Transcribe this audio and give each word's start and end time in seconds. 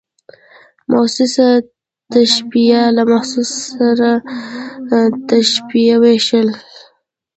محسوس 0.91 1.35
تشبیه 2.13 2.81
له 2.95 3.03
محسوس 3.11 3.51
سره 3.77 4.09
د 4.89 4.91
تشبېه 5.29 5.95
وېش. 6.01 6.27